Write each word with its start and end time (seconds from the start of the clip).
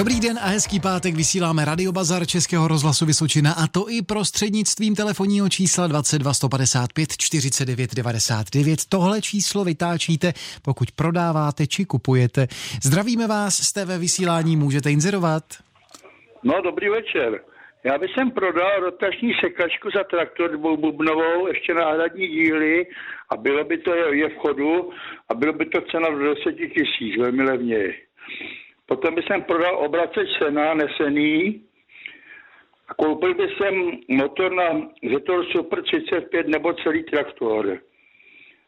Dobrý 0.00 0.20
den 0.20 0.36
a 0.44 0.48
hezký 0.56 0.80
pátek 0.80 1.14
vysíláme 1.14 1.64
Radio 1.64 1.92
Bazar 1.92 2.26
Českého 2.26 2.68
rozhlasu 2.68 3.06
Vysočina 3.06 3.50
a 3.62 3.64
to 3.76 3.80
i 3.96 3.96
prostřednictvím 4.12 4.94
telefonního 4.94 5.48
čísla 5.48 5.86
22 5.86 6.34
155 6.34 7.08
49 7.16 7.94
99. 7.94 8.78
Tohle 8.88 9.20
číslo 9.20 9.64
vytáčíte, 9.64 10.32
pokud 10.64 10.88
prodáváte 10.92 11.66
či 11.66 11.84
kupujete. 11.84 12.46
Zdravíme 12.88 13.26
vás, 13.26 13.54
jste 13.54 13.84
ve 13.84 13.98
vysílání, 13.98 14.56
můžete 14.56 14.90
inzerovat. 14.90 15.44
No, 16.42 16.54
dobrý 16.62 16.88
večer. 16.88 17.40
Já 17.84 17.98
bych 17.98 18.10
sem 18.18 18.30
prodal 18.30 18.80
rotační 18.80 19.32
sekačku 19.44 19.88
za 19.96 20.04
traktor 20.04 20.50
dvoububnovou, 20.50 21.46
ještě 21.46 21.74
náhradní 21.74 22.26
díly 22.28 22.86
a 23.30 23.36
bylo 23.36 23.64
by 23.64 23.78
to 23.78 23.94
je 23.94 24.28
v 24.28 24.36
chodu 24.36 24.90
a 25.28 25.34
bylo 25.34 25.52
by 25.52 25.66
to 25.66 25.80
cena 25.90 26.10
do 26.10 26.34
10 26.34 26.52
tisíc, 26.74 27.12
velmi 27.18 27.42
levněji. 27.42 27.94
Potom 28.90 29.14
bych 29.14 29.24
jsem 29.24 29.42
prodal 29.42 29.76
obraceč 29.76 30.28
sena 30.38 30.74
nesený 30.74 31.62
a 32.88 32.94
koupil 32.94 33.34
bych 33.34 33.50
jsem 33.56 33.90
motor 34.08 34.52
na 34.52 34.90
Zetor 35.12 35.44
Super 35.52 35.82
35 35.82 36.48
nebo 36.48 36.72
celý 36.72 37.02
traktor. 37.02 37.78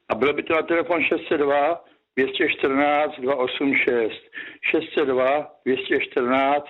A 0.09 0.15
bylo 0.15 0.33
by 0.33 0.43
to 0.43 0.55
na 0.55 0.63
telefon 0.63 1.03
602 1.03 1.85
214 2.17 3.21
286. 3.21 4.13
602 4.71 5.51
214 5.65 6.67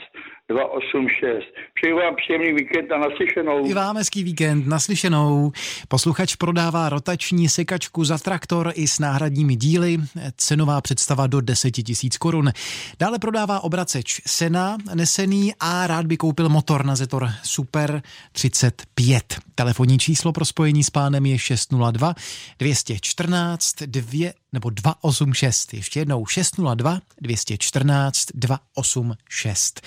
286. 0.48 1.45
Přeji 1.74 1.92
vám 1.95 2.14
příjemný 2.16 2.52
víkend 2.52 2.92
a 2.92 2.98
naslyšenou. 2.98 3.66
I 3.66 3.74
vám 3.74 3.96
hezký 3.96 4.24
víkend, 4.24 4.66
naslyšenou. 4.66 5.52
Posluchač 5.88 6.37
prodává 6.37 6.88
rotační 6.88 7.48
sekačku 7.48 8.05
za 8.05 8.18
traktor 8.18 8.73
i 8.74 8.87
s 8.88 8.98
náhradními 8.98 9.56
díly. 9.56 9.98
Cenová 10.37 10.80
představa 10.80 11.27
do 11.27 11.41
10 11.41 11.70
tisíc 11.70 12.18
korun. 12.18 12.52
Dále 12.98 13.18
prodává 13.18 13.60
obraceč 13.60 14.23
Sena 14.27 14.77
nesený 14.95 15.52
a 15.60 15.87
rád 15.87 16.06
by 16.06 16.16
koupil 16.16 16.48
motor 16.48 16.84
na 16.84 16.96
Zetor 16.96 17.29
Super 17.43 18.02
35. 18.32 19.34
Telefonní 19.54 19.99
číslo 19.99 20.32
pro 20.32 20.45
spojení 20.45 20.84
s 20.84 20.90
pánem 20.90 21.27
je 21.27 21.38
602 21.38 22.15
214 22.59 23.82
2 23.82 24.41
nebo 24.53 24.71
286. 24.71 25.75
Ještě 25.75 26.01
jednou 26.01 26.27
602 26.27 26.99
214 27.21 28.27
286. 28.35 29.81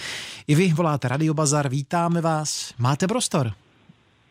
I 0.47 0.55
vy 0.55 0.67
voláte 0.67 1.07
Radio 1.07 1.33
Bazar, 1.33 1.69
vítáme 1.69 2.21
vás. 2.21 2.73
Máte 2.79 3.07
prostor? 3.07 3.51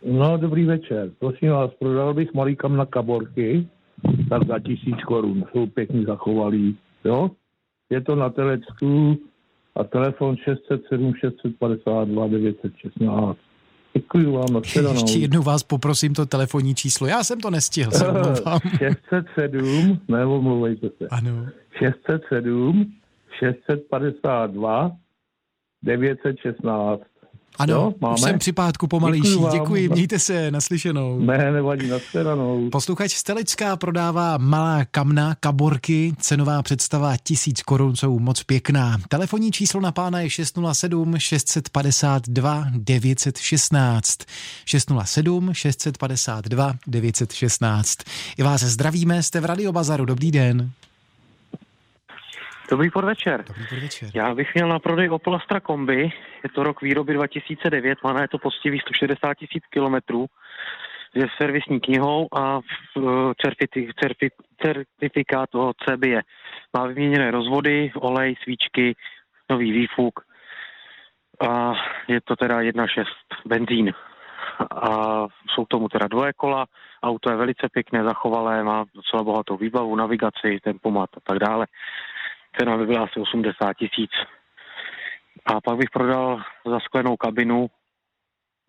No, 0.04 0.38
dobrý 0.38 0.64
večer. 0.64 1.10
Prosím 1.18 1.50
vás, 1.50 1.70
prodal 1.78 2.14
bych 2.14 2.34
malý 2.34 2.56
kam 2.56 2.76
na 2.76 2.86
kaborky, 2.86 3.68
tak 4.28 4.46
za 4.46 4.58
tisíc 4.58 5.04
korun. 5.06 5.44
Jsou 5.52 5.66
pěkně 5.66 6.02
zachovalý, 6.02 6.76
jo? 7.04 7.30
Je 7.90 8.00
to 8.00 8.16
na 8.16 8.30
Telecku 8.30 9.18
a 9.76 9.84
telefon 9.84 10.36
607 10.36 11.14
652 11.20 12.26
916. 12.26 13.38
Děkuji 13.96 14.32
vám, 14.32 14.62
Ještě 14.92 15.18
jednou 15.18 15.42
vás 15.42 15.62
poprosím 15.62 16.14
to 16.14 16.26
telefonní 16.26 16.74
číslo. 16.74 17.06
Já 17.06 17.24
jsem 17.24 17.40
to 17.40 17.50
nestihl, 17.50 17.90
607, 18.78 20.00
nebo 20.08 20.42
mluvejte 20.42 20.88
se. 20.98 21.08
Ano. 21.10 21.46
607 21.78 22.92
652 23.38 24.96
916. 25.82 27.02
Ano, 27.58 27.74
jo, 27.74 27.94
máme? 28.00 28.14
už 28.14 28.20
jsem 28.20 28.38
při 28.38 28.52
pátku 28.52 28.86
pomalejší. 28.86 29.28
Děkuji, 29.28 29.50
Děkuji 29.52 29.88
mějte 29.88 30.18
se, 30.18 30.50
naslyšenou. 30.50 31.18
Ne, 31.18 31.52
nevadí, 31.52 31.88
nashledanou. 31.88 32.68
Posluchač 32.70 33.14
Stelická 33.14 33.76
prodává 33.76 34.38
malá 34.38 34.84
kamna, 34.84 35.34
kaborky, 35.40 36.12
cenová 36.20 36.62
představa 36.62 37.16
tisíc 37.16 37.62
korun, 37.62 37.96
jsou 37.96 38.18
moc 38.18 38.42
pěkná. 38.42 38.98
Telefonní 39.08 39.52
číslo 39.52 39.80
na 39.80 39.92
pána 39.92 40.20
je 40.20 40.30
607 40.30 41.18
652 41.18 42.66
916. 42.72 44.18
607 44.64 45.54
652 45.54 46.74
916. 46.86 47.98
I 48.38 48.42
vás 48.42 48.62
zdravíme, 48.62 49.22
jste 49.22 49.40
v 49.40 49.44
Radiobazaru, 49.44 50.04
dobrý 50.04 50.30
den. 50.30 50.70
Dobrý 52.70 52.90
podvečer. 52.90 53.44
Dobrý 53.48 53.66
podvečer. 53.68 54.08
Já 54.14 54.34
bych 54.34 54.54
měl 54.54 54.68
na 54.68 54.78
prodej 54.78 55.10
Opel 55.10 55.34
Astra 55.34 55.60
kombi, 55.60 56.12
je 56.42 56.48
to 56.54 56.62
rok 56.62 56.82
výroby 56.82 57.14
2009, 57.14 57.98
má 58.04 58.12
na 58.12 58.22
je 58.22 58.28
to 58.28 58.38
poctivý 58.38 58.80
160 58.80 59.34
tisíc 59.34 59.64
kilometrů, 59.70 60.26
je 61.14 61.26
servisní 61.40 61.80
knihou 61.80 62.28
a 62.38 62.60
certifikát 64.98 65.54
o 65.54 65.72
CBE. 65.72 66.20
Má 66.76 66.86
vyměněné 66.86 67.30
rozvody, 67.30 67.92
olej, 67.94 68.34
svíčky, 68.42 68.96
nový 69.50 69.72
výfuk 69.72 70.20
a 71.48 71.72
je 72.08 72.20
to 72.20 72.36
teda 72.36 72.60
1.6 72.60 73.04
benzín. 73.46 73.92
A 74.70 75.26
jsou 75.54 75.64
tomu 75.64 75.88
teda 75.88 76.06
dvoje 76.08 76.32
kola, 76.32 76.66
auto 77.02 77.30
je 77.30 77.36
velice 77.36 77.68
pěkné, 77.72 78.04
zachovalé, 78.04 78.64
má 78.64 78.84
docela 78.94 79.22
bohatou 79.22 79.56
výbavu, 79.56 79.96
navigaci, 79.96 80.58
tempomat 80.62 81.10
a 81.16 81.20
tak 81.20 81.38
dále 81.38 81.66
cena 82.58 82.76
by 82.76 82.86
byla 82.86 83.04
asi 83.04 83.20
80 83.20 83.74
tisíc. 83.74 84.10
A 85.46 85.60
pak 85.60 85.76
bych 85.76 85.90
prodal 85.90 86.42
za 86.66 86.80
sklenou 86.80 87.16
kabinu 87.16 87.66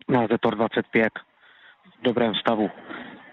na 0.08 0.26
Zetor 0.26 0.54
25 0.54 1.12
v 1.98 2.02
dobrém 2.02 2.34
stavu. 2.34 2.70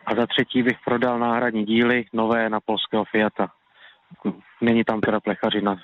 A 0.05 0.15
za 0.15 0.27
třetí 0.27 0.63
bych 0.63 0.77
prodal 0.85 1.19
náhradní 1.19 1.65
díly 1.65 2.05
nové 2.13 2.49
na 2.49 2.59
polského 2.59 3.05
Fiata. 3.05 3.51
Není 4.61 4.83
tam 4.83 5.01
teda 5.01 5.19
plechařina. 5.19 5.77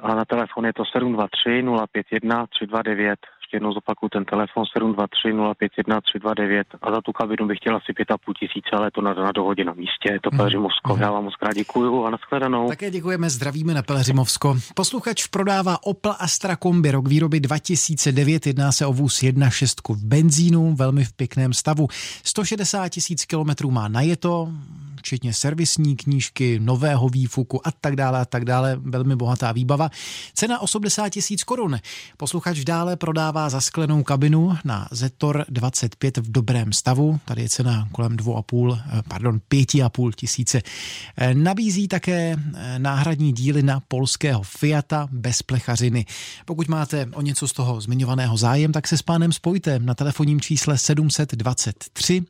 A 0.00 0.14
na 0.14 0.24
telefon 0.24 0.66
je 0.66 0.72
to 0.72 0.84
723 0.84 1.62
051 1.92 2.46
329 2.46 3.18
ještě 3.50 3.56
jednou 3.56 3.72
zopakuju 3.72 4.08
ten 4.08 4.24
telefon 4.24 4.64
723 4.72 5.32
051 5.58 6.00
329 6.00 6.66
a 6.82 6.90
za 6.90 7.00
tu 7.00 7.12
kabinu 7.12 7.46
bych 7.46 7.58
chtěl 7.58 7.76
asi 7.76 7.92
5,5 7.92 8.32
tisíce, 8.40 8.70
ale 8.72 8.90
to 8.90 9.00
na, 9.00 9.14
na 9.14 9.32
dohodě 9.32 9.64
na 9.64 9.74
místě. 9.74 10.12
Je 10.12 10.20
to 10.20 10.30
Pelřimovsko. 10.30 10.96
Mm. 10.96 11.02
Já 11.02 11.10
vám 11.10 11.24
moc 11.24 11.36
krát 11.36 11.54
děkuju 11.54 12.04
a 12.04 12.10
nashledanou. 12.10 12.68
Také 12.68 12.90
děkujeme, 12.90 13.30
zdravíme 13.30 13.74
na 13.74 13.82
Pelřimovsko. 13.82 14.56
Posluchač 14.74 15.26
prodává 15.26 15.82
Opel 15.82 16.14
Astra 16.18 16.56
Kombi 16.56 16.90
rok 16.90 17.08
výroby 17.08 17.40
2009. 17.40 18.46
Jedná 18.46 18.72
se 18.72 18.86
o 18.86 18.92
vůz 18.92 19.22
1.6 19.22 19.94
v 19.94 20.04
benzínu, 20.04 20.74
velmi 20.74 21.04
v 21.04 21.12
pěkném 21.12 21.52
stavu. 21.52 21.88
160 22.24 22.88
tisíc 22.88 23.24
kilometrů 23.24 23.70
má 23.70 23.88
najeto, 23.88 24.48
včetně 25.00 25.34
servisní 25.34 25.96
knížky, 25.96 26.58
nového 26.62 27.08
výfuku 27.08 27.66
a 27.66 27.70
tak 27.80 27.96
dále 27.96 28.20
a 28.20 28.24
tak 28.24 28.44
dále. 28.44 28.76
Velmi 28.80 29.16
bohatá 29.16 29.52
výbava. 29.52 29.88
Cena 30.34 30.62
80 30.62 31.08
tisíc 31.08 31.44
korun. 31.44 31.78
Posluchač 32.16 32.64
dále 32.64 32.96
prodává 32.96 33.39
zasklenou 33.48 34.02
kabinu 34.02 34.56
na 34.64 34.88
Zetor 34.90 35.44
25 35.48 36.16
v 36.16 36.32
dobrém 36.32 36.72
stavu. 36.72 37.20
Tady 37.24 37.42
je 37.42 37.48
cena 37.48 37.88
kolem 37.92 38.16
2,5, 38.16 38.78
eh, 38.86 39.02
pardon, 39.08 39.40
5,5 39.48 40.12
tisíce. 40.12 40.62
Eh, 41.16 41.34
nabízí 41.34 41.88
také 41.88 42.36
eh, 42.54 42.78
náhradní 42.78 43.32
díly 43.32 43.62
na 43.62 43.80
polského 43.80 44.42
Fiata 44.42 45.08
bez 45.12 45.42
plechařiny. 45.42 46.06
Pokud 46.44 46.68
máte 46.68 47.06
o 47.12 47.22
něco 47.22 47.48
z 47.48 47.52
toho 47.52 47.80
zmiňovaného 47.80 48.36
zájem, 48.36 48.72
tak 48.72 48.88
se 48.88 48.96
s 48.96 49.02
pánem 49.02 49.32
spojte 49.32 49.78
na 49.78 49.94
telefonním 49.94 50.40
čísle 50.40 50.78
723 50.78 52.22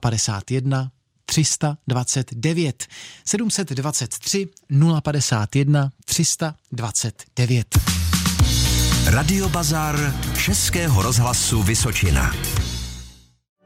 051 0.00 0.90
329 1.26 2.86
723 3.24 4.48
051 5.02 5.90
329. 6.04 7.95
Radio 9.06 9.48
Bazar 9.48 10.14
Českého 10.36 11.02
rozhlasu 11.02 11.62
Vysočina. 11.62 12.32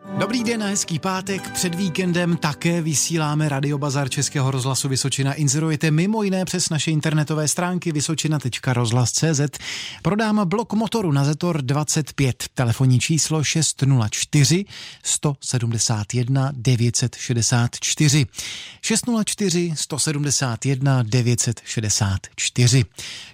Dobrý 0.05 0.45
den 0.45 0.63
a 0.63 0.67
hezký 0.67 0.99
pátek. 0.99 1.51
Před 1.51 1.75
víkendem 1.75 2.37
také 2.37 2.83
vysíláme 2.83 3.49
Radio 3.49 3.79
Bazar 3.79 4.09
Českého 4.09 4.51
rozhlasu 4.51 4.89
Vysočina. 4.89 5.35
Inzerujete 5.35 5.91
mimo 5.91 6.23
jiné 6.23 6.45
přes 6.45 6.71
naše 6.71 6.91
internetové 6.91 7.49
stránky 7.49 7.93
vysočina.rozhlas.cz. 7.93 9.41
Prodám 10.03 10.49
blok 10.49 10.73
motoru 10.73 11.13
na 11.13 11.25
Zetor 11.25 11.63
25. 11.63 12.45
Telefonní 12.55 13.01
číslo 13.01 13.45
604 13.45 14.65
171 15.03 16.53
964. 16.55 18.27
604 18.83 19.73
171 19.77 21.03
964. 21.03 22.85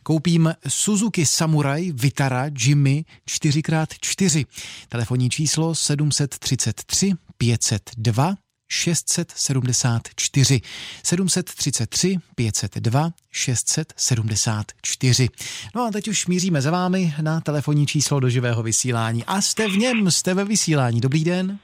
Koupím 0.03 0.55
Suzuki 0.69 1.27
Samurai 1.27 1.93
Vitara 1.93 2.45
Jimmy 2.59 3.05
4x4. 3.29 4.47
Telefonní 4.89 5.31
číslo 5.31 5.75
730 5.75 6.56
733 6.61 7.13
502 7.39 8.35
674 8.69 10.61
733 11.05 12.17
502 12.35 13.11
674. 13.33 15.29
No 15.75 15.83
a 15.85 15.91
teď 15.91 16.09
už 16.09 16.27
míříme 16.27 16.61
za 16.61 16.71
vámi 16.71 17.15
na 17.23 17.41
telefonní 17.41 17.87
číslo 17.87 18.21
do 18.21 18.29
živého 18.29 18.63
vysílání. 18.63 19.25
A 19.25 19.41
jste 19.41 19.69
v 19.69 19.77
něm, 19.77 20.11
jste 20.11 20.35
ve 20.35 20.45
vysílání. 20.45 21.01
Dobrý 21.01 21.25
den. 21.25 21.59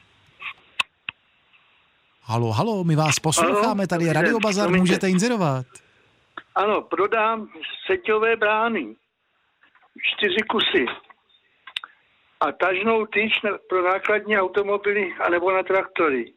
Halo, 2.23 2.53
halo, 2.53 2.85
my 2.85 2.97
vás 2.97 3.19
posloucháme, 3.19 3.87
tady 3.87 4.05
je 4.05 4.13
Radio 4.13 4.39
Bazar, 4.41 4.71
můžete 4.71 5.11
inzerovat. 5.11 5.67
Ano, 6.55 6.83
prodám 6.83 7.49
seťové 7.87 8.37
brány. 8.37 8.97
čtyři 10.03 10.43
kusy. 10.51 10.87
A 12.43 12.53
tažnou 12.53 13.07
tyč 13.07 13.33
pro 13.69 13.83
nákladní 13.83 14.39
automobily 14.39 15.15
anebo 15.27 15.53
na 15.53 15.63
traktory. 15.63 16.33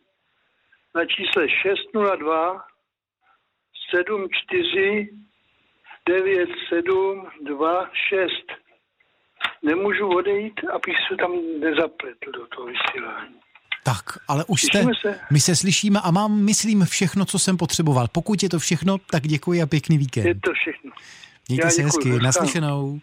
Na 0.95 1.05
čísle 1.05 1.49
602 1.49 2.61
74 3.89 5.09
9726. 6.09 8.31
Nemůžu 9.63 10.07
odejít, 10.07 10.59
abych 10.73 10.95
se 11.09 11.15
tam 11.15 11.31
nezapletl 11.59 12.31
do 12.31 12.47
toho 12.47 12.67
vysílání. 12.67 13.35
Tak, 13.83 14.03
ale 14.27 14.45
už 14.47 14.61
jste, 14.61 14.83
se. 15.01 15.19
my 15.31 15.39
se 15.39 15.55
slyšíme 15.55 15.99
a 16.03 16.11
mám, 16.11 16.45
myslím, 16.45 16.85
všechno, 16.85 17.25
co 17.25 17.39
jsem 17.39 17.57
potřeboval. 17.57 18.07
Pokud 18.11 18.43
je 18.43 18.49
to 18.49 18.59
všechno, 18.59 18.97
tak 19.11 19.23
děkuji 19.23 19.61
a 19.61 19.65
pěkný 19.65 19.97
víkend. 19.97 20.25
Je 20.25 20.35
to 20.35 20.53
všechno. 20.53 20.91
Mějte 21.49 21.67
Já 21.67 21.71
se 21.71 21.83
děkuji, 21.83 22.11
hezky, 22.11 22.23
naslyšenou. 22.23 22.99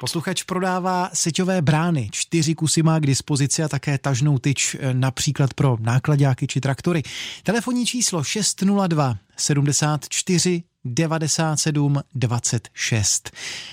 Posluchač 0.00 0.42
prodává 0.42 1.10
seťové 1.12 1.62
brány, 1.62 2.08
čtyři 2.12 2.54
kusy 2.54 2.82
má 2.82 2.98
k 2.98 3.06
dispozici 3.06 3.62
a 3.62 3.68
také 3.68 3.98
tažnou 3.98 4.38
tyč 4.38 4.76
eh, 4.80 4.94
například 4.94 5.54
pro 5.54 5.76
nákladáky 5.80 6.46
či 6.46 6.60
traktory. 6.60 7.02
Telefonní 7.42 7.86
číslo 7.86 8.24
602 8.24 9.16
74 9.36 10.62
97 10.84 12.00
26. 12.14 13.30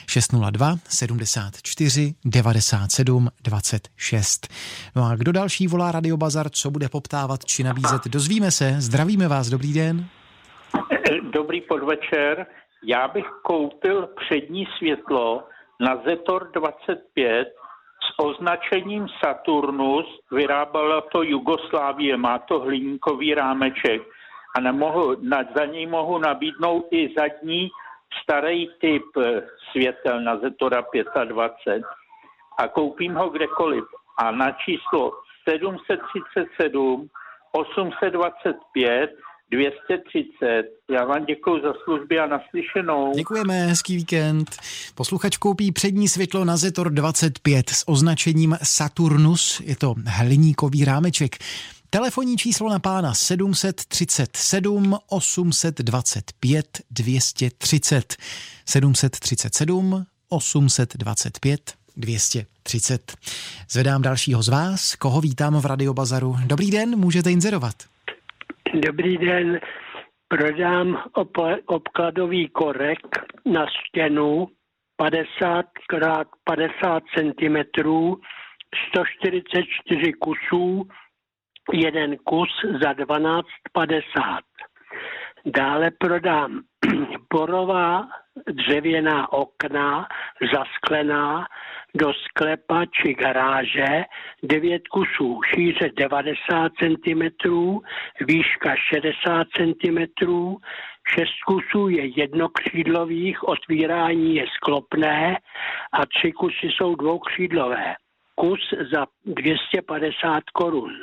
602 0.07 0.75
74 0.89 2.15
97 2.25 3.29
26. 3.43 4.47
No 4.95 5.03
a 5.03 5.15
kdo 5.15 5.31
další 5.31 5.67
volá 5.67 5.91
Radio 5.91 6.17
Bazar, 6.17 6.49
co 6.49 6.71
bude 6.71 6.89
poptávat 6.89 7.45
či 7.45 7.63
nabízet, 7.63 8.07
dozvíme 8.07 8.51
se. 8.51 8.75
Zdravíme 8.77 9.27
vás, 9.27 9.49
dobrý 9.49 9.73
den. 9.73 10.07
Dobrý 11.33 11.61
podvečer. 11.61 12.45
Já 12.83 13.07
bych 13.07 13.25
koupil 13.41 14.07
přední 14.07 14.67
světlo 14.77 15.43
na 15.79 16.01
Zetor 16.05 16.51
25 16.51 17.47
s 18.03 18.19
označením 18.19 19.07
Saturnus. 19.23 20.05
Vyrábala 20.31 21.01
to 21.01 21.23
Jugoslávie, 21.23 22.17
má 22.17 22.39
to 22.39 22.59
hliníkový 22.59 23.33
rámeček 23.33 24.01
a 24.55 24.59
nemohu, 24.59 25.15
na, 25.21 25.43
za 25.55 25.65
něj 25.65 25.87
mohu 25.87 26.17
nabídnout 26.17 26.85
i 26.91 27.13
zadní 27.17 27.69
starý 28.23 28.69
typ 28.81 29.03
eh, 29.17 29.41
světel 29.71 30.21
na 30.21 30.37
Zetora 30.37 30.83
25 31.25 31.83
a 32.57 32.67
koupím 32.67 33.15
ho 33.15 33.29
kdekoliv. 33.29 33.83
A 34.17 34.31
na 34.31 34.51
číslo 34.51 35.11
737 35.49 37.09
825 37.51 39.11
230. 39.55 40.63
Já 40.91 41.05
vám 41.05 41.25
děkuji 41.25 41.61
za 41.61 41.73
služby 41.83 42.19
a 42.19 42.27
naslyšenou. 42.27 43.11
Děkujeme, 43.15 43.53
hezký 43.53 43.95
víkend. 43.95 44.57
Posluchač 44.95 45.37
koupí 45.37 45.71
přední 45.71 46.07
světlo 46.07 46.45
na 46.45 46.57
Zetor 46.57 46.91
25 46.91 47.69
s 47.69 47.87
označením 47.87 48.57
Saturnus. 48.63 49.61
Je 49.65 49.75
to 49.75 49.95
hliníkový 50.05 50.85
rámeček. 50.85 51.35
Telefonní 51.89 52.37
číslo 52.37 52.69
na 52.69 52.79
pána 52.79 53.13
737 53.13 54.97
825 55.09 56.65
230. 56.91 58.15
737 58.65 60.05
825 60.29 61.73
230. 61.97 63.13
Zvedám 63.69 64.01
dalšího 64.01 64.43
z 64.43 64.47
vás, 64.47 64.95
koho 64.95 65.21
vítám 65.21 65.59
v 65.59 65.65
Radiobazaru. 65.65 66.35
Dobrý 66.45 66.71
den, 66.71 66.99
můžete 66.99 67.31
inzerovat. 67.31 67.75
Dobrý 68.73 69.17
den, 69.17 69.59
prodám 70.27 71.03
op- 71.15 71.61
obkladový 71.65 72.49
korek 72.49 72.99
na 73.45 73.65
stěnu 73.67 74.47
50 74.97 75.65
x 75.65 76.29
50 76.43 77.03
cm, 77.15 77.55
144 78.89 80.13
kusů, 80.13 80.87
jeden 81.73 82.17
kus 82.17 82.49
za 82.81 82.93
12,50. 82.93 84.41
Dále 85.45 85.91
prodám 85.91 86.61
borová 87.33 88.07
dřevěná 88.47 89.33
okna, 89.33 90.07
zasklená, 90.53 91.47
do 91.95 92.13
sklepa 92.13 92.85
či 92.85 93.13
garáže, 93.13 94.03
9 94.43 94.87
kusů, 94.87 95.41
šíře 95.55 95.89
90 95.97 96.71
cm, 96.79 97.21
výška 98.27 98.75
60 98.75 99.47
cm, 99.57 100.23
6 101.07 101.29
kusů 101.47 101.89
je 101.89 102.19
jednokřídlových, 102.19 103.43
otvírání 103.43 104.35
je 104.35 104.45
sklopné 104.55 105.37
a 105.91 106.05
3 106.05 106.31
kusy 106.31 106.67
jsou 106.67 106.95
dvoukřídlové. 106.95 107.93
Kus 108.35 108.73
za 108.91 109.05
250 109.25 110.43
korun. 110.53 110.93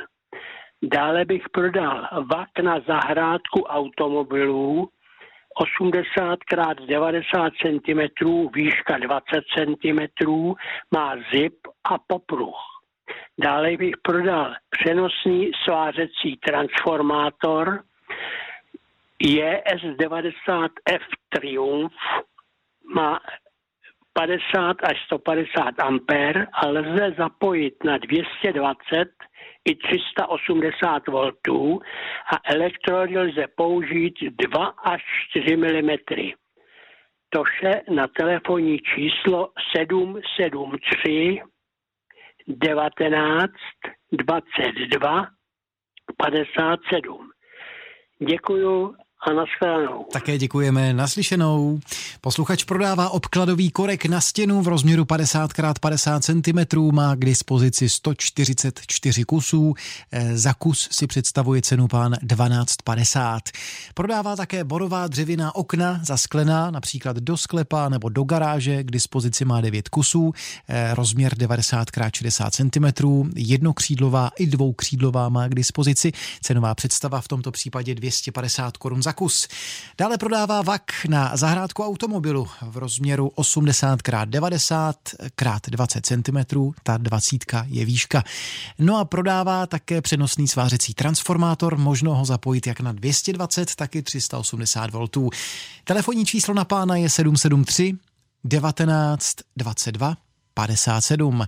Dále 0.83 1.25
bych 1.25 1.49
prodal 1.49 2.09
vak 2.31 2.59
na 2.63 2.81
zahrádku 2.81 3.63
automobilů 3.63 4.89
80 5.55 6.39
x 6.53 6.87
90 6.87 7.53
cm, 7.63 8.01
výška 8.55 8.99
20 8.99 9.45
cm, 9.57 10.27
má 10.95 11.17
zip 11.33 11.57
a 11.85 11.99
popruh. 11.99 12.57
Dále 13.39 13.77
bych 13.77 13.95
prodal 14.03 14.55
přenosný 14.71 15.51
svářecí 15.65 16.37
transformátor 16.37 17.83
JS90F 19.25 21.01
Triumph, 21.29 21.95
má 22.95 23.21
50 24.13 24.77
až 24.83 25.05
150 25.05 25.81
ampér 25.81 26.47
a 26.53 26.69
lze 26.69 27.15
zapojit 27.19 27.85
na 27.85 27.99
220 27.99 29.09
i 29.65 29.75
380 29.75 31.09
V 31.09 31.33
a 32.33 32.53
elektrody 32.53 33.19
lze 33.19 33.47
použít 33.57 34.15
2 34.23 34.67
až 34.67 35.03
4 35.31 35.57
mm. 35.57 35.91
Toše 37.31 37.83
na 37.91 38.09
telefonní 38.09 38.79
číslo 38.79 39.53
773 39.77 41.41
19 42.49 43.53
22 44.13 45.27
57. 46.17 47.31
Děkuju 48.29 48.95
a 49.23 49.33
nashledanou. 49.33 50.07
Také 50.13 50.39
děkujeme 50.39 50.93
naslyšenou. 50.93 51.81
Posluchač 52.21 52.65
prodává 52.65 53.09
obkladový 53.11 53.71
korek 53.71 54.07
na 54.07 54.21
stěnu 54.21 54.63
v 54.63 54.69
rozměru 54.69 55.05
50 55.05 55.51
x 55.59 55.79
50 55.81 56.25
cm, 56.25 56.93
má 56.93 57.15
k 57.17 57.25
dispozici 57.25 57.89
144 57.89 59.25
kusů. 59.25 59.75
Eh, 60.13 60.37
za 60.39 60.55
kus 60.55 60.89
si 60.93 61.07
představuje 61.07 61.63
cenu 61.63 61.89
pán 61.89 62.13
12,50. 62.23 63.41
Prodává 63.95 64.37
také 64.37 64.65
borová 64.65 65.07
dřevěná 65.07 65.55
okna 65.55 66.01
zasklená, 66.03 66.71
například 66.71 67.17
do 67.17 67.37
sklepa 67.37 67.89
nebo 67.89 68.09
do 68.09 68.25
garáže, 68.25 68.85
k 68.85 68.91
dispozici 68.91 69.45
má 69.45 69.61
9 69.61 69.89
kusů, 69.89 70.33
eh, 70.69 70.95
rozměr 70.95 71.39
90 71.39 71.89
x 71.89 72.19
60 72.19 72.55
cm, 72.55 73.31
jednokřídlová 73.37 74.31
i 74.39 74.47
dvoukřídlová 74.47 75.29
má 75.29 75.49
k 75.49 75.55
dispozici. 75.55 76.13
Cenová 76.43 76.75
představa 76.75 77.21
v 77.21 77.29
tomto 77.29 77.51
případě 77.51 77.95
250 77.95 78.77
korun 78.77 79.03
za 79.03 79.10
za 79.11 79.15
kus. 79.15 79.49
Dále 79.99 80.19
prodává 80.19 80.63
VAK 80.63 80.93
na 81.09 81.37
zahrádku 81.37 81.85
automobilu 81.85 82.49
v 82.63 82.77
rozměru 82.77 83.33
80 83.35 83.99
x 84.09 84.19
90 84.25 84.97
x 85.39 85.71
20 85.71 86.07
cm, 86.07 86.71
ta 86.83 86.97
20 86.97 87.45
je 87.67 87.85
výška. 87.85 88.25
No 88.79 88.99
a 88.99 89.05
prodává 89.05 89.67
také 89.67 90.01
přenosný 90.01 90.49
svářecí 90.49 90.95
transformátor, 90.95 91.79
možno 91.79 92.15
ho 92.15 92.25
zapojit 92.25 92.67
jak 92.67 92.81
na 92.81 92.93
220, 92.93 93.75
tak 93.75 93.97
i 93.97 94.03
380 94.03 94.91
V. 94.91 95.09
Telefonní 95.85 96.27
číslo 96.27 96.55
na 96.55 96.65
pána 96.65 96.97
je 96.97 97.11
773 97.11 97.99
19 98.45 99.37
22 99.57 100.17
57. 100.55 101.45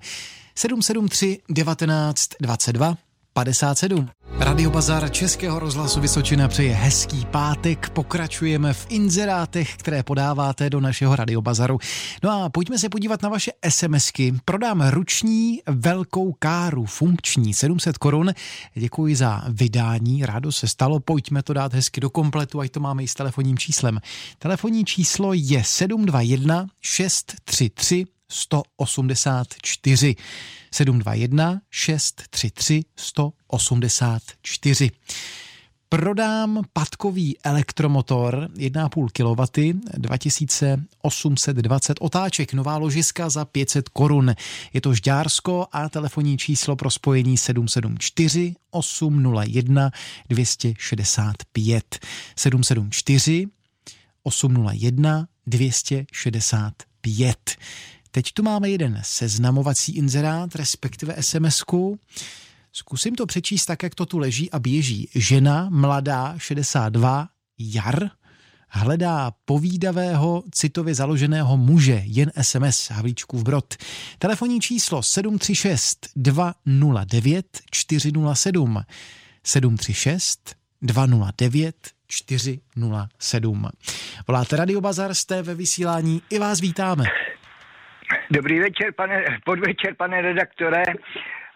773 0.54 1.38
19 1.48 2.28
22 2.40 3.11
57. 3.32 4.08
Radio 4.38 4.70
Bazar 4.70 5.10
Českého 5.10 5.58
rozhlasu 5.58 6.00
Vysočina 6.00 6.48
přeje 6.48 6.74
hezký 6.74 7.26
pátek. 7.26 7.90
Pokračujeme 7.90 8.72
v 8.72 8.86
inzerátech, 8.88 9.76
které 9.76 10.02
podáváte 10.02 10.70
do 10.70 10.80
našeho 10.80 11.16
Radio 11.16 11.42
Bazaru. 11.42 11.78
No 12.22 12.30
a 12.30 12.48
pojďme 12.48 12.78
se 12.78 12.88
podívat 12.88 13.22
na 13.22 13.28
vaše 13.28 13.52
SMSky. 13.68 14.34
Prodám 14.44 14.88
ruční 14.90 15.60
velkou 15.66 16.32
káru, 16.38 16.86
funkční, 16.86 17.54
700 17.54 17.98
korun. 17.98 18.32
Děkuji 18.74 19.16
za 19.16 19.42
vydání, 19.48 20.26
rádo 20.26 20.52
se 20.52 20.68
stalo. 20.68 21.00
Pojďme 21.00 21.42
to 21.42 21.52
dát 21.52 21.74
hezky 21.74 22.00
do 22.00 22.10
kompletu, 22.10 22.60
ať 22.60 22.70
to 22.70 22.80
máme 22.80 23.02
i 23.02 23.08
s 23.08 23.14
telefonním 23.14 23.58
číslem. 23.58 24.00
Telefonní 24.38 24.84
číslo 24.84 25.32
je 25.32 25.64
721 25.64 26.66
633 26.80 28.04
184. 28.28 30.16
721 30.72 31.60
633 31.70 32.84
184. 32.96 34.90
Prodám 35.92 36.64
patkový 36.72 37.36
elektromotor 37.44 38.48
1,5 38.56 39.12
kW 39.12 39.40
2820 39.98 41.96
otáček, 42.00 42.54
nová 42.54 42.76
ložiska 42.76 43.30
za 43.30 43.44
500 43.44 43.88
korun. 43.88 44.34
Je 44.72 44.80
to 44.80 44.94
Žďársko 44.94 45.66
a 45.72 45.88
telefonní 45.88 46.38
číslo 46.38 46.76
pro 46.76 46.90
spojení 46.90 47.36
774 47.36 48.54
801 48.70 49.90
265. 50.28 51.98
774 52.36 53.46
801 54.22 55.26
265. 55.46 57.56
Teď 58.14 58.32
tu 58.32 58.42
máme 58.42 58.70
jeden 58.70 59.00
seznamovací 59.02 59.96
inzerát, 59.96 60.54
respektive 60.54 61.14
SMS-ku. 61.20 61.98
Zkusím 62.72 63.14
to 63.14 63.26
přečíst 63.26 63.66
tak, 63.66 63.82
jak 63.82 63.94
to 63.94 64.06
tu 64.06 64.18
leží 64.18 64.50
a 64.50 64.58
běží. 64.58 65.08
Žena, 65.14 65.68
mladá, 65.70 66.34
62, 66.38 67.28
jar, 67.58 68.10
hledá 68.68 69.32
povídavého, 69.44 70.42
citově 70.50 70.94
založeného 70.94 71.56
muže, 71.56 72.02
jen 72.04 72.32
SMS, 72.42 72.90
Havlíčkův 72.90 73.42
Brod. 73.42 73.74
Telefonní 74.18 74.60
číslo 74.60 75.02
736 75.02 76.08
209 76.16 77.60
407 77.70 78.82
736 79.44 80.54
209 80.82 81.90
407. 82.08 83.68
Voláte 84.28 84.56
Radio 84.56 84.80
Bazar, 84.80 85.14
jste 85.14 85.42
ve 85.42 85.54
vysílání, 85.54 86.22
i 86.30 86.38
vás 86.38 86.60
vítáme. 86.60 87.04
Dobrý 88.34 88.60
večer, 88.60 88.92
pane, 88.92 89.24
podvečer, 89.44 89.94
pane 89.94 90.22
redaktore. 90.22 90.82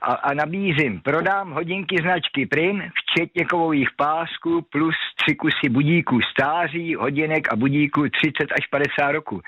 A, 0.03 0.13
a 0.13 0.35
nabízím, 0.35 1.01
prodám 1.01 1.51
hodinky 1.51 1.97
značky 2.03 2.47
Prim, 2.47 2.83
včetně 2.95 3.45
kovových 3.45 3.89
pásků, 3.97 4.63
plus 4.63 4.95
tři 5.17 5.35
kusy 5.35 5.69
budíků 5.71 6.21
stáří, 6.21 6.95
hodinek 6.95 7.53
a 7.53 7.57
budíků 7.57 8.09
30 8.09 8.53
až 8.53 8.67
50 8.67 9.13
roku. 9.13 9.41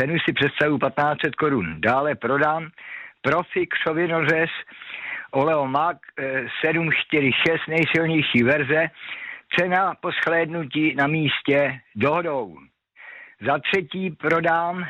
Cenu 0.00 0.16
si 0.18 0.32
představu 0.32 0.78
1500 0.78 1.34
korun. 1.34 1.80
Dále 1.80 2.14
prodám 2.14 2.68
Profi 3.22 3.66
křovinořez 3.66 4.50
Oleomak 5.30 5.96
746, 6.64 7.60
nejsilnější 7.68 8.42
verze, 8.42 8.90
cena 9.58 9.94
po 10.00 10.10
shlédnutí 10.10 10.94
na 10.94 11.06
místě 11.06 11.80
dohodou. 11.96 12.56
Za 13.46 13.58
třetí 13.58 14.10
prodám 14.10 14.86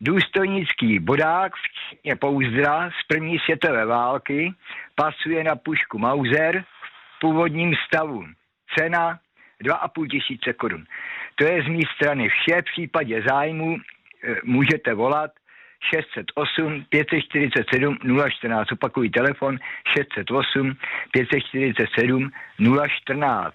důstojnický 0.00 0.98
bodák, 0.98 1.52
včetně 1.56 2.16
pouzdra 2.16 2.90
z 2.90 3.06
první 3.06 3.38
světové 3.38 3.86
války, 3.86 4.52
pasuje 4.94 5.44
na 5.44 5.56
pušku 5.56 5.98
Mauser 5.98 6.64
v 7.16 7.20
původním 7.20 7.74
stavu. 7.86 8.24
Cena 8.78 9.18
2,5 9.64 10.08
tisíce 10.08 10.52
korun. 10.52 10.84
To 11.34 11.44
je 11.44 11.62
z 11.62 11.68
mé 11.68 11.80
strany 11.94 12.28
vše. 12.28 12.62
V 12.62 12.64
případě 12.64 13.22
zájmu 13.28 13.76
e, 13.76 13.80
můžete 14.44 14.94
volat 14.94 15.30
608 15.94 16.84
547 16.88 17.98
014. 18.30 18.72
Opakují 18.72 19.10
telefon 19.10 19.58
608 19.96 20.76
547 21.12 22.30
014. 22.88 23.54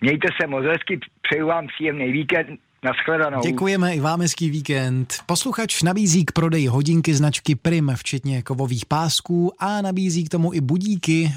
Mějte 0.00 0.28
se 0.40 0.46
moc 0.46 0.64
hezky, 0.64 1.00
přeju 1.22 1.46
vám 1.46 1.66
příjemný 1.66 2.12
víkend. 2.12 2.60
Naschledanou. 2.84 3.40
Děkujeme 3.40 3.94
i 3.94 4.00
vám 4.00 4.20
hezký 4.20 4.50
víkend. 4.50 5.14
Posluchač 5.26 5.82
nabízí 5.82 6.24
k 6.24 6.32
prodeji 6.32 6.66
hodinky 6.66 7.14
značky 7.14 7.54
Prim, 7.54 7.92
včetně 7.96 8.42
kovových 8.42 8.86
pásků 8.86 9.52
a 9.58 9.80
nabízí 9.82 10.24
k 10.24 10.28
tomu 10.28 10.54
i 10.54 10.60
budíky 10.60 11.32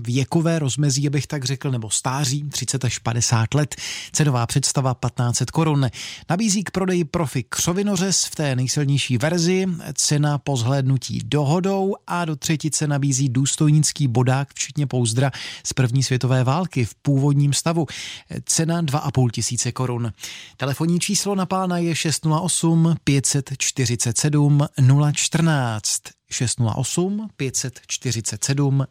věkové 0.00 0.58
rozmezí, 0.58 1.06
abych 1.06 1.26
tak 1.26 1.44
řekl, 1.44 1.70
nebo 1.70 1.90
stáří 1.90 2.48
30 2.48 2.84
až 2.84 2.98
50 2.98 3.54
let. 3.54 3.76
Cenová 4.12 4.46
představa 4.46 4.94
1500 4.94 5.50
korun. 5.50 5.86
Nabízí 6.30 6.64
k 6.64 6.70
prodeji 6.70 7.04
profi 7.04 7.44
křovinořez 7.48 8.24
v 8.24 8.34
té 8.34 8.56
nejsilnější 8.56 9.18
verzi, 9.18 9.66
cena 9.94 10.38
po 10.38 10.56
zhlédnutí 10.56 11.20
dohodou 11.24 11.94
a 12.06 12.24
do 12.24 12.36
třetice 12.36 12.86
nabízí 12.86 13.28
důstojnický 13.28 14.08
bodák, 14.08 14.48
včetně 14.54 14.86
pouzdra 14.86 15.30
z 15.64 15.72
první 15.72 16.02
světové 16.02 16.44
války 16.44 16.84
v 16.84 16.94
původním 16.94 17.52
stavu. 17.52 17.86
Cena 18.44 18.82
2,5 18.82 19.30
tisíce 19.30 19.72
korun. 19.72 20.12
Telefon 20.56 20.87
Telefonní 20.88 21.00
číslo 21.00 21.34
na 21.34 21.46
pána 21.46 21.78
je 21.78 21.94
608 21.94 22.94
547 23.04 24.60
014. 25.14 26.02
608 26.30 27.28
547 27.36 28.84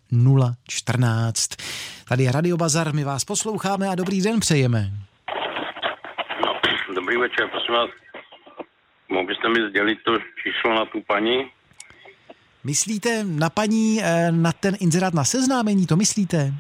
014. 0.68 1.50
Tady 2.10 2.24
je 2.24 2.32
Radio 2.32 2.58
Bazar, 2.58 2.94
my 2.94 3.04
vás 3.04 3.25
posloucháme 3.25 3.89
a 3.89 3.96
dobrý 3.96 4.22
den 4.22 4.39
přejeme. 4.39 4.92
No, 6.46 6.54
dobrý 6.96 7.18
večer, 7.18 7.48
prosím 7.51 7.74
vás. 7.74 7.89
Mohl 9.10 9.27
byste 9.27 9.50
mi 9.50 9.70
sdělit 9.70 9.98
to 10.06 10.18
číslo 10.18 10.75
na 10.75 10.86
tu 10.86 11.01
paní? 11.08 11.50
Myslíte 12.63 13.24
na 13.24 13.50
paní, 13.50 14.00
eh, 14.04 14.32
na 14.32 14.51
ten 14.51 14.75
inzerát 14.80 15.13
na 15.13 15.24
seznámení, 15.24 15.88
to 15.88 15.96
myslíte? 15.96 16.54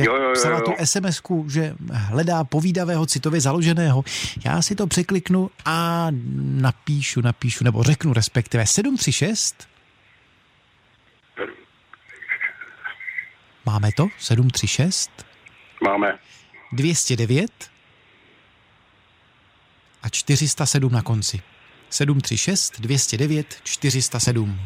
Jak 0.00 0.06
jo, 0.06 0.16
jo, 0.16 0.22
jo, 0.22 0.32
psala 0.32 0.60
tu 0.60 0.72
sms 0.84 1.22
že 1.46 1.74
hledá 1.92 2.44
povídavého 2.44 3.06
citově 3.06 3.40
založeného. 3.40 4.04
Já 4.44 4.62
si 4.62 4.74
to 4.74 4.86
překliknu 4.86 5.50
a 5.64 6.06
napíšu, 6.40 7.20
napíšu, 7.20 7.64
nebo 7.64 7.82
řeknu 7.82 8.12
respektive 8.12 8.66
736. 8.66 9.68
Máme 13.66 13.92
to? 13.96 14.08
736? 14.18 15.10
Máme. 15.84 16.18
209 16.72 17.70
a 20.02 20.08
407 20.08 20.92
na 20.92 21.02
konci. 21.02 21.40
736 21.90 22.80
209 22.80 23.60
407. 23.64 24.60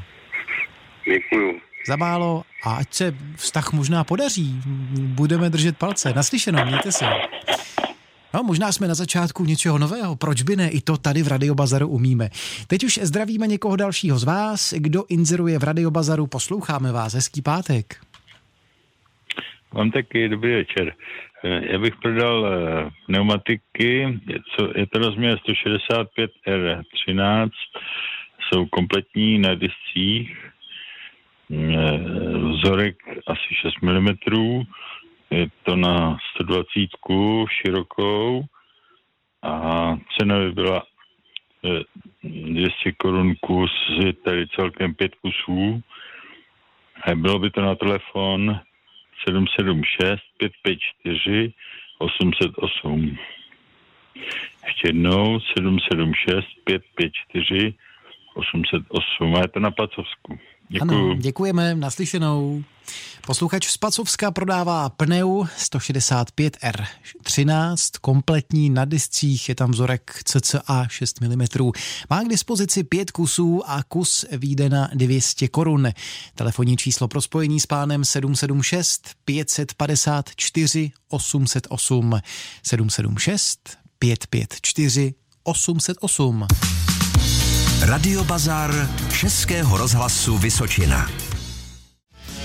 Děkuju 1.05 1.64
za 1.89 1.97
málo 1.97 2.43
a 2.65 2.75
ať 2.75 2.95
se 2.95 3.15
vztah 3.37 3.73
možná 3.73 4.05
podaří. 4.05 4.61
Budeme 4.99 5.51
držet 5.51 5.79
palce. 5.79 6.13
Naslyšeno, 6.13 6.65
mějte 6.65 6.93
se. 6.93 7.05
No, 8.35 8.43
možná 8.43 8.73
jsme 8.73 8.89
na 8.89 8.95
začátku 8.95 9.45
něčeho 9.45 9.79
nového, 9.79 10.17
proč 10.17 10.43
by 10.43 10.57
ne, 10.57 10.71
i 10.71 10.81
to 10.81 10.97
tady 10.97 11.23
v 11.23 11.29
Radio 11.29 11.55
Bazaru 11.55 11.89
umíme. 11.89 12.29
Teď 12.67 12.85
už 12.85 12.99
zdravíme 13.03 13.47
někoho 13.47 13.77
dalšího 13.77 14.19
z 14.19 14.25
vás, 14.25 14.75
kdo 14.77 15.05
inzeruje 15.09 15.59
v 15.59 15.63
Radio 15.63 15.91
Bazaru, 15.91 16.27
posloucháme 16.27 16.93
vás, 16.93 17.15
hezký 17.15 17.43
pátek. 17.43 17.97
Mám 19.75 19.91
taky 19.91 20.29
dobrý 20.29 20.55
večer. 20.55 20.95
Já 21.45 21.79
bych 21.79 21.97
prodal 22.03 22.47
eh, 22.47 22.91
pneumatiky, 23.07 24.21
je, 24.77 24.87
to 24.87 24.99
rozměr 24.99 25.39
165 25.39 26.31
R13, 26.47 27.51
jsou 28.41 28.67
kompletní 28.67 29.39
na 29.39 29.55
discích, 29.55 30.44
vzorek 32.53 32.97
asi 33.27 33.55
6 33.55 33.83
mm, 33.83 34.09
je 35.31 35.49
to 35.63 35.77
na 35.77 36.19
120 36.35 36.67
širokou 37.49 38.45
a 39.43 39.53
cena 40.19 40.39
by 40.39 40.53
byla 40.53 40.83
200 42.23 42.73
eh, 42.87 42.93
korun 42.93 43.35
kus, 43.41 43.71
je 44.05 44.13
tady 44.13 44.49
celkem 44.49 44.95
5 44.95 45.15
kusů. 45.15 45.83
A 47.03 47.15
bylo 47.15 47.39
by 47.39 47.51
to 47.51 47.61
na 47.61 47.75
telefon 47.75 48.61
776 49.29 50.23
554 50.39 51.53
808. 51.99 53.19
Ještě 54.67 54.89
jednou 54.89 55.41
776 55.41 56.47
554 56.65 57.75
808 58.35 59.37
a 59.37 59.41
je 59.41 59.49
to 59.49 59.61
na 59.61 59.71
Placovsku. 59.71 60.39
Děkuju. 60.69 60.91
Ano, 60.91 61.15
děkujeme, 61.15 61.75
naslyšenou. 61.75 62.65
Posluchač 63.27 63.67
z 63.67 63.77
Pacovska 63.77 64.31
prodává 64.31 64.89
pneu 64.89 65.45
165R13, 65.59 67.77
kompletní 68.01 68.71
na 68.71 68.85
discích, 68.85 69.49
je 69.49 69.55
tam 69.55 69.71
vzorek 69.71 70.21
CCA 70.25 70.87
6 70.89 71.21
mm. 71.21 71.45
Má 72.11 72.25
k 72.25 72.29
dispozici 72.29 72.85
pět 72.85 73.11
kusů 73.11 73.63
a 73.67 73.83
kus 73.83 74.25
výjde 74.33 74.69
na 74.69 74.91
200 74.95 75.49
korun. 75.49 75.89
Telefonní 76.35 76.77
číslo 76.77 77.09
pro 77.09 77.23
spojení 77.23 77.61
s 77.61 77.67
pánem 77.67 78.05
776 78.05 79.11
554 79.25 80.93
808 81.09 82.21
776 82.63 83.77
554 83.99 85.15
808. 85.45 86.47
Radiobazar 87.85 88.89
Českého 89.13 89.77
rozhlasu 89.77 90.39
Vysočina. 90.39 91.24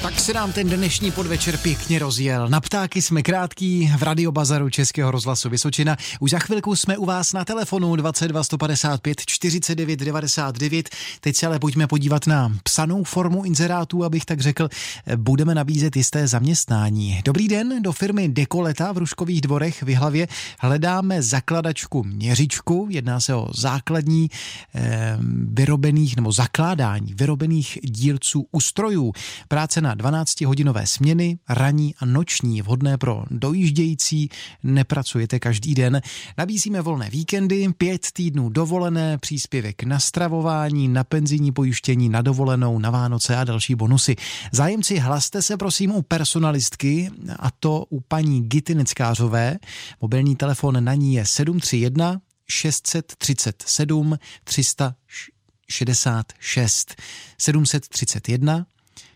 Tak 0.01 0.19
se 0.19 0.33
nám 0.33 0.53
ten 0.53 0.69
dnešní 0.69 1.11
podvečer 1.11 1.57
pěkně 1.57 1.99
rozjel. 1.99 2.49
Na 2.49 2.61
ptáky 2.61 3.01
jsme 3.01 3.21
krátký 3.21 3.91
v 3.97 4.03
radiobazaru 4.03 4.69
Českého 4.69 5.11
rozhlasu 5.11 5.49
Vysočina. 5.49 5.97
Už 6.19 6.31
za 6.31 6.39
chvilku 6.39 6.75
jsme 6.75 6.97
u 6.97 7.05
vás 7.05 7.33
na 7.33 7.45
telefonu 7.45 7.95
22 7.95 8.43
155 8.43 9.21
49 9.25 9.99
99. 9.99 10.89
Teď 11.21 11.35
se 11.35 11.47
ale 11.47 11.59
pojďme 11.59 11.87
podívat 11.87 12.27
na 12.27 12.51
psanou 12.63 13.03
formu 13.03 13.45
inzerátů, 13.45 14.03
abych 14.03 14.25
tak 14.25 14.41
řekl. 14.41 14.69
Budeme 15.15 15.55
nabízet 15.55 15.95
jisté 15.95 16.27
zaměstnání. 16.27 17.21
Dobrý 17.25 17.47
den, 17.47 17.81
do 17.81 17.91
firmy 17.91 18.29
Dekoleta 18.29 18.91
v 18.91 18.97
Ruškových 18.97 19.41
dvorech 19.41 19.83
v 19.83 19.95
Hlavě 19.95 20.27
hledáme 20.59 21.21
zakladačku 21.21 22.03
měřičku. 22.03 22.87
Jedná 22.89 23.19
se 23.19 23.35
o 23.35 23.47
základní 23.55 24.29
eh, 24.75 25.17
vyrobených 25.43 26.15
nebo 26.15 26.31
zakládání 26.31 27.13
vyrobených 27.13 27.79
dílců 27.83 28.47
ustrojů. 28.51 29.13
Práce 29.47 29.81
na 29.81 29.88
12-hodinové 29.96 30.84
směny, 30.84 31.39
ranní 31.50 31.96
a 32.00 32.05
noční, 32.05 32.62
vhodné 32.62 32.98
pro 32.98 33.24
dojíždějící, 33.31 34.29
nepracujete 34.63 35.39
každý 35.39 35.75
den. 35.75 36.01
Nabízíme 36.38 36.81
volné 36.81 37.10
víkendy, 37.10 37.67
pět 37.77 38.08
týdnů 38.13 38.50
dovolené, 38.50 39.17
příspěvek 39.17 39.84
na 39.84 40.00
stravování, 40.00 40.88
na 40.88 41.03
penzijní 41.03 41.51
pojištění, 41.51 42.10
na 42.10 42.22
dovolenou, 42.22 42.79
na 42.79 42.89
Vánoce 42.89 43.38
a 43.38 43.43
další 43.43 43.75
bonusy. 43.75 44.15
Zájemci, 44.51 44.98
hlaste 44.98 45.41
se 45.41 45.58
prosím 45.58 45.91
u 45.91 46.01
personalistky, 46.01 47.12
a 47.39 47.51
to 47.51 47.86
u 47.89 48.00
paní 48.00 48.41
Gity 48.41 48.75
Neckářové. 48.75 49.58
Mobilní 50.01 50.36
telefon 50.36 50.84
na 50.84 50.93
ní 50.93 51.13
je 51.13 51.25
731 51.25 52.22
637 52.50 54.17
366 54.43 56.96
731 57.38 58.65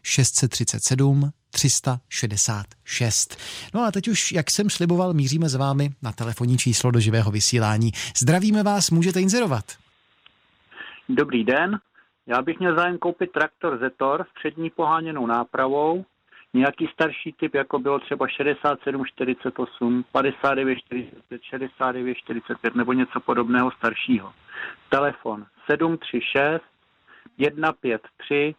637 0.03 1.31
366. 1.51 3.37
No 3.73 3.81
a 3.81 3.91
teď 3.91 4.07
už, 4.07 4.31
jak 4.31 4.51
jsem 4.51 4.69
sliboval, 4.69 5.13
míříme 5.13 5.49
s 5.49 5.55
vámi 5.55 5.89
na 6.01 6.11
telefonní 6.11 6.57
číslo 6.57 6.91
do 6.91 6.99
živého 6.99 7.31
vysílání. 7.31 7.91
Zdravíme 8.17 8.63
vás, 8.63 8.91
můžete 8.91 9.21
inzerovat. 9.21 9.65
Dobrý 11.09 11.43
den, 11.43 11.79
já 12.27 12.41
bych 12.41 12.59
měl 12.59 12.75
zájem 12.75 12.97
koupit 12.97 13.31
traktor 13.31 13.79
Zetor 13.79 14.25
s 14.29 14.33
přední 14.39 14.69
poháněnou 14.69 15.27
nápravou, 15.27 16.05
nějaký 16.53 16.87
starší 16.93 17.33
typ, 17.39 17.55
jako 17.55 17.79
bylo 17.79 17.99
třeba 17.99 18.27
67, 18.27 19.05
48, 19.05 20.05
59, 20.11 20.77
45, 20.79 21.41
69, 21.43 22.17
45 22.17 22.75
nebo 22.75 22.93
něco 22.93 23.19
podobného 23.19 23.71
staršího. 23.71 24.33
Telefon 24.89 25.45
736 25.71 26.73
153 27.37 28.55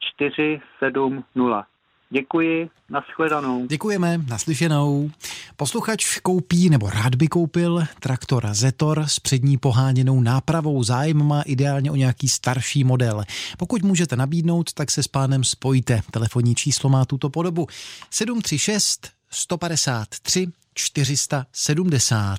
470. 0.00 1.64
Děkuji, 2.10 2.70
nashledanou. 2.90 3.66
Děkujeme, 3.66 4.18
naslyšenou. 4.28 5.10
Posluchač 5.56 6.18
koupí 6.18 6.70
nebo 6.70 6.90
rád 6.90 7.14
by 7.14 7.28
koupil 7.28 7.84
traktor 8.00 8.48
Zetor 8.52 9.04
s 9.06 9.20
přední 9.20 9.58
poháněnou 9.58 10.20
nápravou. 10.20 10.82
Zájem 10.82 11.26
má 11.26 11.42
ideálně 11.42 11.90
o 11.90 11.96
nějaký 11.96 12.28
starší 12.28 12.84
model. 12.84 13.22
Pokud 13.58 13.82
můžete 13.82 14.16
nabídnout, 14.16 14.72
tak 14.72 14.90
se 14.90 15.02
s 15.02 15.08
pánem 15.08 15.44
spojte. 15.44 16.00
Telefonní 16.10 16.54
číslo 16.54 16.90
má 16.90 17.04
tuto 17.04 17.30
podobu 17.30 17.66
736 18.10 19.10
153 19.30 20.46
470. 20.74 22.38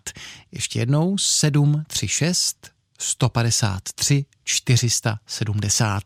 Ještě 0.52 0.80
jednou 0.80 1.18
736 1.18 2.79
153 3.00 4.26
470. 4.44 6.04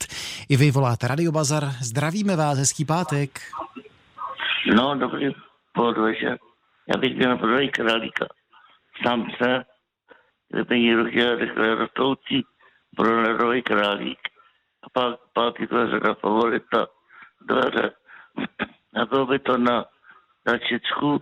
I 0.50 0.58
vy 0.58 0.72
voláte 0.72 1.08
Radiobazar. 1.08 1.64
Zdravíme 1.82 2.36
vás, 2.36 2.58
hezký 2.58 2.86
pátek. 2.86 3.30
No, 4.76 4.96
dobrý 4.96 5.32
podvečer. 5.74 6.38
Já 6.88 6.98
bych 7.00 7.16
měl 7.16 7.38
prodej 7.38 7.70
králíka. 7.70 8.26
Samce, 9.06 9.66
kde 10.50 10.76
jí 10.76 10.94
ruky 10.94 11.36
rychle 11.36 11.76
rostoucí 11.76 12.46
bronerový 12.98 13.62
králík. 13.62 14.20
A 14.84 14.90
pak, 15.34 15.54
to 15.70 15.88
řada 15.90 16.14
favorita 16.14 16.88
dveře. 17.42 17.92
A 19.02 19.06
bylo 19.06 19.26
by 19.26 19.40
to 19.40 19.58
na 19.58 19.86
tačičku 20.44 21.22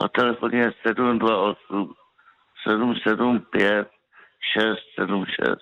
a 0.00 0.08
telefon 0.08 0.50
je 0.54 0.72
728 0.86 1.94
775 2.68 3.93
676. 4.52 5.58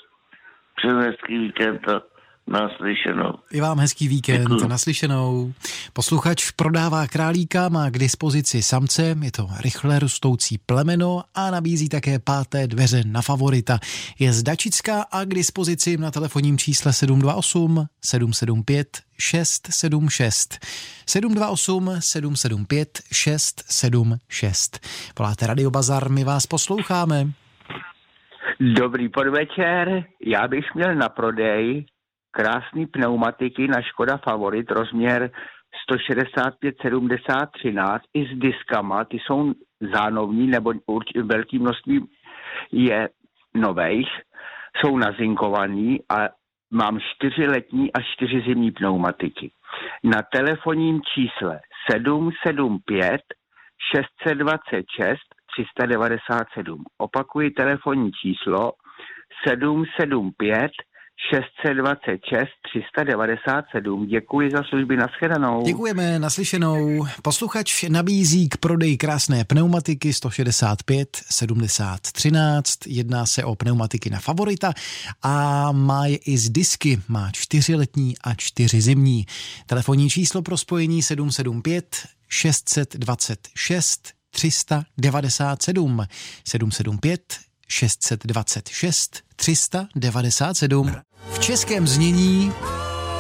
Přeju 0.77 0.99
hezký 0.99 1.39
víkend 1.39 1.89
a 1.89 2.03
naslyšenou. 2.47 3.33
I 3.51 3.61
vám 3.61 3.79
hezký 3.79 4.09
víkend, 4.09 4.41
Děkuju. 4.43 4.69
naslyšenou. 4.69 5.53
Posluchač 5.93 6.51
prodává 6.51 7.07
králíka, 7.07 7.69
má 7.69 7.91
k 7.91 7.99
dispozici 7.99 8.63
samce, 8.63 9.17
je 9.23 9.33
to 9.33 9.49
rychle 9.61 9.99
rostoucí 9.99 10.59
plemeno 10.59 11.23
a 11.35 11.51
nabízí 11.51 11.89
také 11.89 12.19
páté 12.19 12.67
dveře 12.67 13.03
na 13.07 13.23
favorita. 13.23 13.79
Je 14.19 14.33
z 14.33 14.43
Dačická 14.43 15.03
a 15.03 15.25
k 15.25 15.29
dispozici 15.35 15.97
na 15.97 16.11
telefonním 16.11 16.59
čísle 16.59 16.93
728 16.93 17.87
775 18.05 18.89
676. 19.19 20.59
728 21.07 21.97
775 22.01 23.03
676. 23.13 24.87
Voláte 25.19 25.47
Radio 25.47 25.71
Bazar, 25.71 26.11
my 26.11 26.25
vás 26.25 26.47
posloucháme. 26.47 27.42
Dobrý 28.65 29.09
podvečer, 29.09 30.05
já 30.27 30.49
bych 30.49 30.75
měl 30.75 30.95
na 30.95 31.09
prodej 31.09 31.87
krásný 32.31 32.87
pneumatiky 32.87 33.69
na 33.69 33.83
Škoda 33.83 34.17
Favorit, 34.17 34.71
rozměr 34.71 35.31
165 35.83 36.75
70 36.83 37.51
13 37.53 38.03
i 38.15 38.27
s 38.27 38.39
diskama, 38.39 39.05
ty 39.05 39.17
jsou 39.17 39.53
zánovní 39.95 40.47
nebo 40.47 40.71
urč- 40.71 41.27
velký 41.27 41.59
množství 41.59 42.07
je 42.73 43.09
nových, 43.55 44.09
jsou 44.77 44.99
nazinkovaný 44.99 46.01
a 46.09 46.29
mám 46.71 46.99
čtyři 47.01 47.47
letní 47.47 47.93
a 47.93 48.01
čtyři 48.03 48.43
zimní 48.47 48.71
pneumatiky. 48.71 49.51
Na 50.05 50.23
telefonním 50.33 51.01
čísle 51.15 51.61
775 51.91 53.21
626 53.95 55.42
397. 55.57 56.85
Opakuji 56.99 57.51
telefonní 57.51 58.11
číslo 58.13 58.73
775 59.49 60.73
626 61.31 62.49
397. 62.63 64.07
Děkuji 64.07 64.51
za 64.51 64.63
služby, 64.69 64.97
nashledanou. 64.97 65.63
Děkujeme, 65.63 66.19
naslyšenou. 66.19 67.07
Posluchač 67.23 67.83
nabízí 67.89 68.49
k 68.49 68.57
prodeji 68.57 68.97
krásné 68.97 69.45
pneumatiky 69.45 70.13
165 70.13 71.09
70 71.31 72.01
13. 72.01 72.87
Jedná 72.87 73.27
se 73.27 73.45
o 73.45 73.55
pneumatiky 73.55 74.11
na 74.11 74.21
favorita 74.21 74.73
a 75.23 75.73
má 75.73 76.07
je 76.07 76.17
i 76.17 76.39
z 76.39 76.51
disky. 76.51 77.01
Má 77.09 77.31
čtyři 77.33 77.75
letní 77.75 78.15
a 78.25 78.35
čtyři 78.35 78.81
zimní. 78.81 79.27
Telefonní 79.67 80.11
číslo 80.11 80.43
pro 80.43 80.57
spojení 80.57 81.03
775 81.03 81.97
626 82.29 84.22
397 84.33 86.07
775 86.49 87.21
626 87.69 89.23
397. 89.37 90.97
V 91.33 91.39
českém 91.39 91.89
znění 91.89 92.53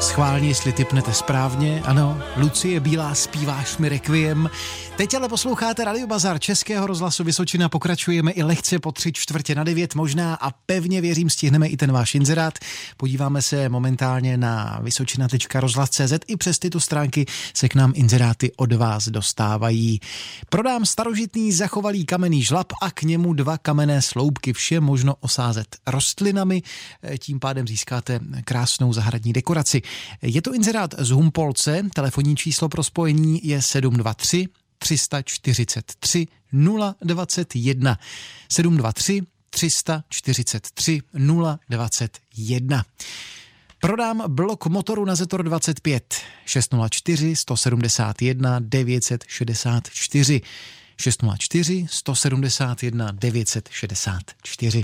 Schválně, 0.02 0.48
jestli 0.48 0.72
typnete 0.72 1.14
správně. 1.14 1.82
Ano, 1.84 2.22
Lucie 2.36 2.80
Bílá 2.80 3.14
zpíváš 3.14 3.76
mi 3.76 3.88
requiem. 3.88 4.50
Teď 4.96 5.14
ale 5.14 5.28
posloucháte 5.28 5.84
Radio 5.84 6.06
Bazar 6.06 6.38
Českého 6.38 6.86
rozhlasu 6.86 7.24
Vysočina. 7.24 7.68
Pokračujeme 7.68 8.30
i 8.30 8.42
lehce 8.42 8.78
po 8.78 8.92
tři 8.92 9.12
čtvrtě 9.12 9.54
na 9.54 9.64
devět 9.64 9.94
možná 9.94 10.34
a 10.34 10.50
pevně 10.50 11.00
věřím, 11.00 11.30
stihneme 11.30 11.68
i 11.68 11.76
ten 11.76 11.92
váš 11.92 12.14
inzerát. 12.14 12.58
Podíváme 12.96 13.42
se 13.42 13.68
momentálně 13.68 14.36
na 14.36 14.80
vysočina.rozhlas.cz. 14.82 16.12
I 16.26 16.36
přes 16.36 16.58
tyto 16.58 16.80
stránky 16.80 17.26
se 17.54 17.68
k 17.68 17.74
nám 17.74 17.92
inzeráty 17.94 18.52
od 18.56 18.72
vás 18.72 19.08
dostávají. 19.08 20.00
Prodám 20.48 20.86
starožitný 20.86 21.52
zachovalý 21.52 22.04
kamenný 22.04 22.42
žlab 22.42 22.72
a 22.82 22.90
k 22.90 23.02
němu 23.02 23.32
dva 23.32 23.58
kamenné 23.58 24.02
sloupky. 24.02 24.52
Vše 24.52 24.80
možno 24.80 25.14
osázet 25.20 25.76
rostlinami, 25.86 26.62
tím 27.18 27.40
pádem 27.40 27.68
získáte 27.68 28.20
krásnou 28.44 28.92
zahradní 28.92 29.32
dekoraci. 29.32 29.82
Je 30.22 30.42
to 30.42 30.54
inzerát 30.54 30.94
z 30.98 31.10
Humpolce, 31.10 31.82
telefonní 31.94 32.36
číslo 32.36 32.68
pro 32.68 32.84
spojení 32.84 33.40
je 33.46 33.62
723 33.62 34.48
343 34.78 36.26
021 37.02 37.98
723 38.48 39.22
343 39.50 41.00
021. 41.68 42.84
Prodám 43.80 44.22
blok 44.26 44.66
motoru 44.66 45.04
na 45.04 45.14
Zetor 45.14 45.42
25 45.42 46.14
604 46.46 47.36
171 47.36 48.60
964 48.60 50.40
604 51.00 51.86
171 51.90 53.08
964. 53.12 54.82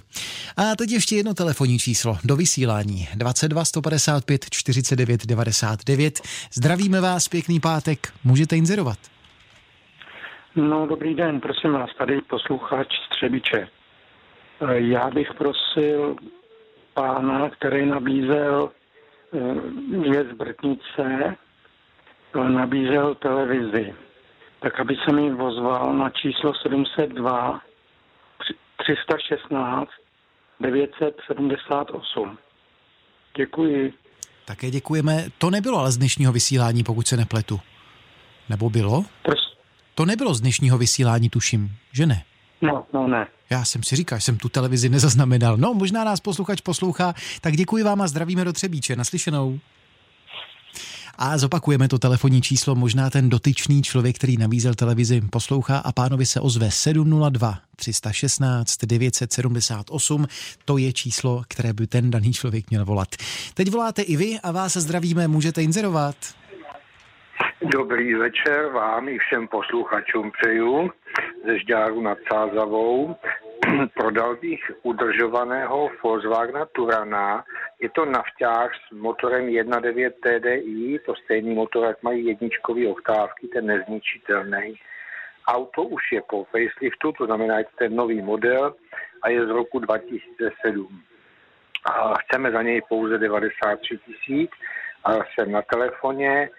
A 0.57 0.77
teď 0.77 0.91
ještě 0.91 1.17
jedno 1.17 1.35
telefonní 1.35 1.79
číslo 1.79 2.19
do 2.25 2.37
vysílání 2.37 3.09
22 3.15 3.65
155 3.65 4.45
49 4.51 5.27
99. 5.27 6.21
Zdravíme 6.53 7.01
vás, 7.01 7.29
pěkný 7.29 7.61
pátek, 7.61 8.13
můžete 8.25 8.57
inzerovat. 8.57 8.99
No, 10.57 10.87
dobrý 10.87 11.15
den, 11.15 11.41
prosím 11.41 11.73
vás, 11.73 11.91
tady 11.99 12.21
posluchač 12.21 12.89
Střebiče. 13.07 13.69
Já 14.75 15.11
bych 15.11 15.35
prosil 15.39 16.17
pána, 16.95 17.51
který 17.51 17.87
nabízel 17.87 18.71
eh, 18.71 19.39
dvě 19.99 20.25
zbrtnice, 20.25 21.37
nabízel 22.49 23.15
televizi 23.15 23.95
tak 24.61 24.81
aby 24.81 24.97
se 25.05 25.13
mi 25.13 25.35
vozval 25.35 25.95
na 25.95 26.11
číslo 26.11 26.55
702 26.55 27.61
316 28.77 29.89
978. 30.61 32.39
Děkuji. 33.37 33.93
Také 34.45 34.71
děkujeme. 34.71 35.27
To 35.39 35.51
nebylo 35.51 35.79
ale 35.79 35.93
z 35.93 35.97
dnešního 35.97 36.33
vysílání, 36.33 36.85
pokud 36.85 37.07
se 37.07 37.17
nepletu. 37.17 37.61
Nebo 38.49 38.71
bylo? 38.71 39.05
Prost... 39.23 39.59
To 39.95 40.05
nebylo 40.05 40.35
z 40.35 40.41
dnešního 40.41 40.79
vysílání, 40.79 41.31
tuším, 41.31 41.71
že 41.93 42.07
ne? 42.07 42.25
No, 42.61 42.87
no 42.93 43.09
ne. 43.09 43.27
Já 43.51 43.65
jsem 43.65 43.83
si 43.83 43.97
říkal, 43.97 44.19
že 44.19 44.25
jsem 44.25 44.39
tu 44.39 44.49
televizi 44.49 44.89
nezaznamenal. 44.89 45.57
No, 45.57 45.75
možná 45.75 46.05
nás 46.05 46.21
posluchač 46.21 46.61
poslouchá, 46.61 47.15
tak 47.41 47.57
děkuji 47.57 47.85
vám 47.85 48.01
a 48.01 48.07
zdravíme 48.07 48.45
do 48.45 48.53
Třebíče. 48.53 48.97
Naslyšenou. 48.97 49.59
A 51.21 51.39
zopakujeme 51.39 51.89
to 51.89 51.99
telefonní 51.99 52.43
číslo, 52.43 52.75
možná 52.75 53.11
ten 53.11 53.29
dotyčný 53.29 53.83
člověk, 53.83 54.17
který 54.17 54.37
nabízel 54.37 54.75
televizi, 54.75 55.21
poslouchá 55.33 55.79
a 55.79 55.93
pánovi 55.93 56.27
se 56.27 56.41
ozve 56.41 56.71
702 56.71 57.55
316 57.77 58.85
978. 58.87 60.27
To 60.65 60.79
je 60.79 60.93
číslo, 60.93 61.43
které 61.49 61.73
by 61.73 61.87
ten 61.87 62.11
daný 62.11 62.33
člověk 62.33 62.71
měl 62.71 62.85
volat. 62.85 63.09
Teď 63.55 63.71
voláte 63.71 64.03
i 64.03 64.17
vy 64.17 64.39
a 64.43 64.53
vás 64.53 64.77
zdravíme, 64.77 65.29
můžete 65.29 65.63
inzerovat. 65.63 66.17
Dobrý 67.63 68.15
večer 68.15 68.67
vám 68.67 69.09
i 69.09 69.19
všem 69.19 69.49
posluchačům 69.49 70.31
přeju 70.41 70.91
ze 71.47 71.59
Žďáru 71.59 72.03
nad 72.03 72.19
Sázavou. 72.33 73.17
Prodal 73.95 74.37
bych 74.37 74.61
udržovaného 74.83 75.91
Volkswagena 76.03 76.67
Turana. 76.73 77.45
Je 77.81 77.89
to 77.89 78.05
nafťák 78.05 78.71
s 78.75 78.91
motorem 78.91 79.47
1.9 79.47 80.13
TDI, 80.23 80.99
to 81.07 81.15
stejný 81.15 81.55
motor, 81.55 81.87
jak 81.87 82.03
mají 82.03 82.27
jedničkový 82.27 82.87
oktávky, 82.87 83.49
ten 83.49 83.67
nezničitelný. 83.67 84.75
Auto 85.47 85.83
už 85.83 86.03
je 86.13 86.23
po 86.31 86.45
faceliftu, 86.45 87.13
to 87.13 87.27
znamená, 87.27 87.59
je 87.59 87.65
ten 87.79 87.97
nový 87.97 88.23
model 88.23 88.75
a 89.23 89.29
je 89.29 89.47
z 89.47 89.51
roku 89.51 89.79
2007. 89.79 91.03
A 91.85 92.15
chceme 92.15 92.51
za 92.51 92.63
něj 92.63 92.83
pouze 92.89 93.19
93 93.19 93.99
tisíc 93.99 94.51
a 95.05 95.15
jsem 95.15 95.53
na 95.53 95.63
telefoně 95.63 96.51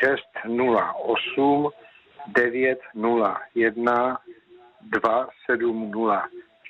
608 0.00 1.70
901 2.26 4.18
270. 4.80 6.22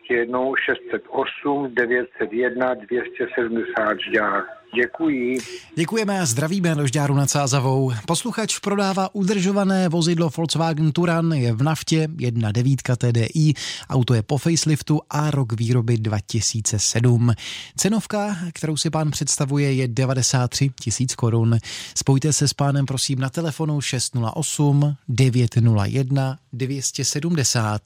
Ještě 0.04 0.14
jednou 0.14 0.54
608 0.56 1.74
901 1.74 2.74
270 2.74 4.00
žďár. 4.00 4.44
Děkuji. 4.74 5.38
Děkujeme 5.76 6.20
a 6.20 6.26
zdravíme 6.26 6.74
do 6.74 6.86
Žďáru 6.86 7.14
nad 7.14 7.30
Sázavou. 7.30 7.92
Posluchač 8.06 8.58
prodává 8.58 9.14
udržované 9.14 9.88
vozidlo 9.88 10.30
Volkswagen 10.36 10.92
Turan, 10.92 11.32
je 11.32 11.52
v 11.52 11.62
naftě 11.62 12.06
1.9 12.06 12.96
TDI, 12.96 13.54
auto 13.90 14.14
je 14.14 14.22
po 14.22 14.38
faceliftu 14.38 15.00
a 15.10 15.30
rok 15.30 15.52
výroby 15.52 15.98
2007. 15.98 17.32
Cenovka, 17.76 18.36
kterou 18.52 18.76
si 18.76 18.90
pán 18.90 19.10
představuje, 19.10 19.72
je 19.72 19.88
93 19.88 20.70
tisíc 20.80 21.14
korun. 21.14 21.58
Spojte 21.96 22.32
se 22.32 22.48
s 22.48 22.54
pánem 22.54 22.86
prosím 22.86 23.18
na 23.18 23.30
telefonu 23.30 23.80
608 23.80 24.96
901 25.08 26.38
270 26.52 27.82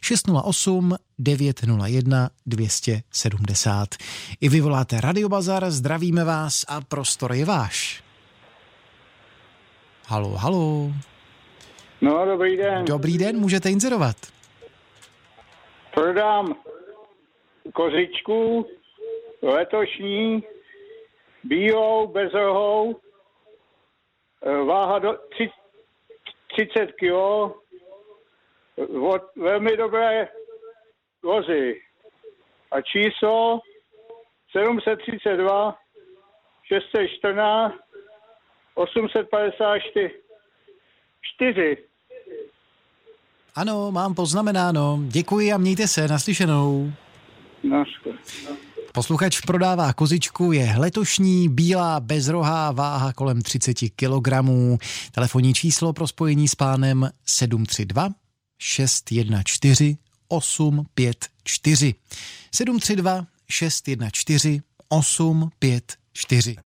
608 0.00 0.94
901 1.18 2.30
270. 2.46 3.94
I 4.40 4.48
vy 4.48 4.60
voláte 4.60 5.00
Radiobazar, 5.00 5.70
zdravíme 5.70 6.24
vás 6.28 6.64
a 6.68 6.84
prostor 6.84 7.32
je 7.32 7.44
váš. 7.44 8.04
Halo, 10.08 10.36
halo. 10.36 10.92
No, 12.00 12.26
dobrý 12.26 12.56
den. 12.56 12.84
Dobrý 12.84 13.18
den, 13.18 13.40
můžete 13.40 13.70
inzerovat. 13.70 14.16
Prodám 15.94 16.54
kozičku 17.74 18.66
letošní, 19.42 20.42
bílou, 21.44 22.06
bez 22.06 22.32
rohou, 22.32 22.96
eh, 24.42 24.64
váha 24.64 24.98
do 24.98 25.12
30 26.56 26.92
kg, 26.92 27.12
od 29.00 29.22
velmi 29.36 29.76
dobré 29.76 30.28
vozy. 31.22 31.80
A 32.70 32.80
číslo 32.80 33.60
732 34.52 35.78
614 36.68 37.74
854 38.74 40.10
4. 41.36 41.76
Ano, 43.54 43.90
mám 43.90 44.14
poznamenáno. 44.14 45.00
Děkuji 45.02 45.52
a 45.52 45.58
mějte 45.58 45.88
se, 45.88 46.08
naslyšenou. 46.08 46.92
Naschle. 47.62 48.12
Posluchač 48.92 49.40
prodává 49.40 49.92
kozičku, 49.92 50.52
je 50.52 50.74
letošní, 50.78 51.48
bílá, 51.48 52.00
bezrohá, 52.00 52.72
váha 52.72 53.12
kolem 53.12 53.42
30 53.42 53.74
kg. 53.96 54.28
Telefonní 55.12 55.54
číslo 55.54 55.92
pro 55.92 56.06
spojení 56.06 56.48
s 56.48 56.54
pánem 56.54 57.10
732 57.26 58.08
614 58.58 59.98
854. 60.28 61.94
732 62.52 63.26
614 63.48 64.60
854 64.88 65.98
čtyři. 66.18 66.56